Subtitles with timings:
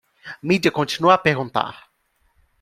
[0.41, 1.91] Mídia continua a perguntar